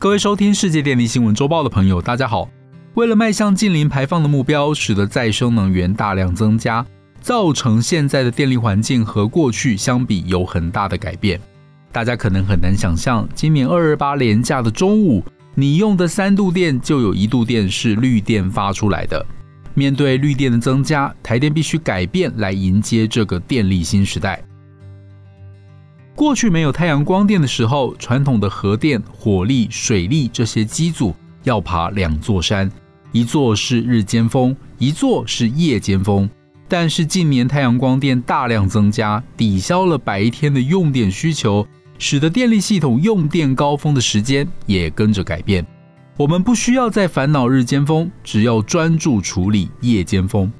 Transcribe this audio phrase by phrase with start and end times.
[0.00, 2.48] 各位收听世界电力新闻周报的朋友，大家好。
[2.94, 6.82] 为了迈向近零排放的目标，使得再生能源大量增加，
[7.20, 11.38] 造成现在的电力环境和过去相比有很大的改变。
[11.92, 15.22] 大家可能很难想象，今年二二八连假的中午，
[15.54, 19.22] 你用的三度电就有一度电是绿电发出来的。
[19.74, 24.42] 面对绿电的增加，台电必须改变来迎接这个电力新时代。
[26.14, 31.14] 过去没有太阳光电的时候，传统的核电、火力、水力这些机组
[31.44, 32.70] 要爬两座山，
[33.12, 36.28] 一座是日间峰，一座是夜间峰。
[36.68, 41.66] 但是近年太阳光电大量增加，抵消了白天的用电需求，
[41.98, 45.66] 使得电力系统用电高峰的时间也跟着改变。
[46.16, 50.52] 我们不需要再烦恼日间峰，只要专注处理夜间峰。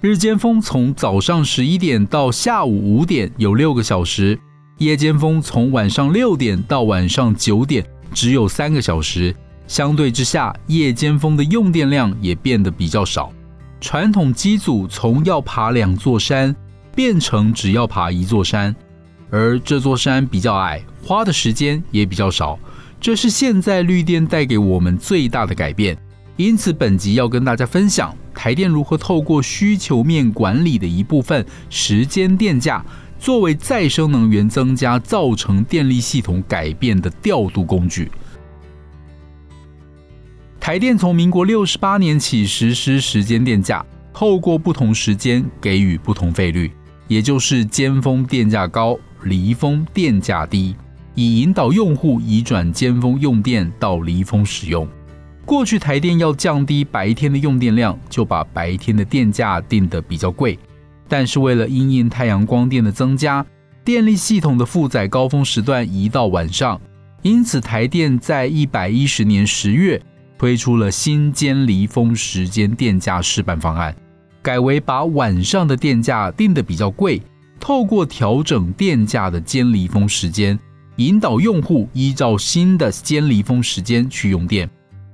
[0.00, 4.38] 日间峰从早上十一点到下午五点有六个小时。
[4.78, 9.34] 夜间峰从晚上六点到晚上九点只有三个小时，
[9.68, 13.32] 相对之下，夜间峰的用电量也变得比较少。
[13.80, 16.54] 传统机组从要爬两座山
[16.94, 18.74] 变成只要爬一座山，
[19.30, 22.58] 而这座山比较矮，花的时间也比较少。
[23.00, 25.96] 这是现在绿电带给我们最大的改变。
[26.36, 32.84] 因此，本集要跟大家分享台电如何透过需求面管理的一部分时间电价。
[33.22, 38.10] 作为再生能源增加造成电力系统改变的调度工具，
[40.58, 46.72] 台电从民国六十八年起实施时间电价，透过不同时间给予不同费率，
[47.06, 50.74] 也就是尖峰电价高，离峰电价低，
[51.14, 54.84] 以引导用户移转尖峰用电到离峰使用。
[55.46, 60.58] 过去台电要降低白天的用电量，就把白天的电价定得比较贵。
[61.12, 63.44] 但是为了因应太阳光电的增加，
[63.84, 66.80] 电力系统的负载高峰时段移到晚上，
[67.20, 70.00] 因此台电在一百一十年十月
[70.38, 73.94] 推出了新间离峰时间电价示范方案，
[74.40, 77.20] 改为把晚上的电价定得比较贵，
[77.60, 80.58] 透过调整电价的间离峰时间，
[80.96, 84.66] 引导用户依照新的间离峰时间去用电。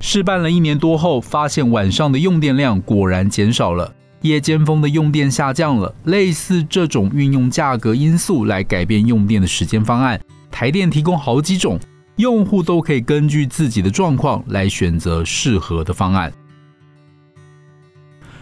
[0.00, 3.94] 试办了一年多后，发现晚上的用电量果然减少了。
[4.24, 10.18] 夜间峰的用电下降了，类似这种运用价格因素来改变用电的时间方案，
[10.50, 11.78] 台电提供好几种，
[12.16, 16.32] 用户都可以根据自己的状况来选择适合的方案。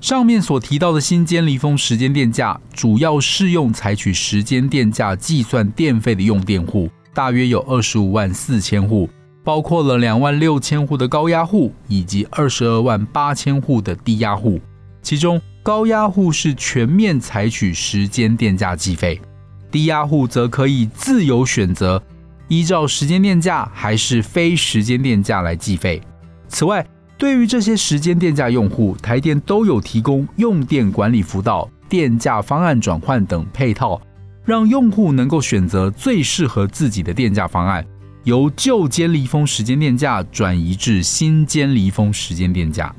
[0.00, 9.10] 上面所提到的新间离峰时间电价，主要适用采取时间电价计算电费的用电户，大约有二十五万四千户，
[9.44, 14.58] 包括了两万六千户的高压户以及二十二万八千户的低压户，
[15.06, 15.40] 其中。
[15.62, 19.20] 高压户是全面采取时间电价计费，
[19.68, 22.00] 低压户则可以自由选择
[22.46, 26.00] 依照时间电价还是非时间电价来计费。
[26.48, 26.86] 此外，
[27.18, 34.00] 对于这些时间电价用户，台电都有提供用电管理辅导、电价方案转换等配套，
[34.44, 37.84] 让用户能够选择最适合自己的电价方案，
[38.22, 42.94] 由旧间离峰时间电价转移至新间离峰时间电价。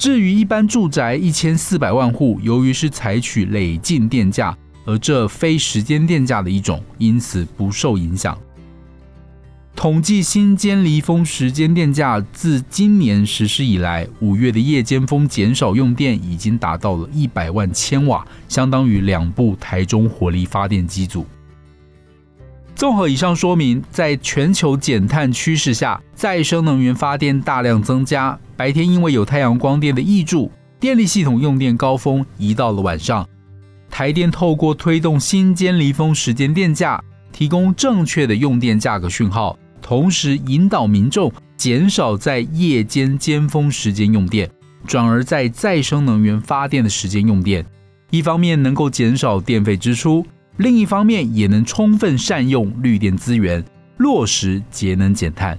[0.00, 4.56] 至于一般住宅一千四百万户，由于是采取累进电价，
[4.86, 8.34] 而这非时间电价的一种，因此不受影响。
[9.76, 21.26] 统计新间离峰时间电价自今年实施以来，五月的夜间峰减少用电已经达到了一百万千瓦，相当于两部台中火力发电机组。
[22.74, 28.38] 综合以上说明，在全球减碳趋势下，再生能源发电大量增加。
[28.60, 33.26] 白天因为有太阳光电的益助，电力系统用电高峰移到了晚上。
[33.88, 44.50] 台电透过推动新间离峰时间电价，提供正确的用电价格讯号，同时引导民众减少在夜间尖峰时间用电，
[44.86, 47.64] 转而在再生能源发电的时间用电。
[48.10, 50.22] 一方面能够减少电费支出。
[50.58, 53.64] 另一方面，也能充分善用绿电资源，
[53.96, 55.58] 落实节能减碳。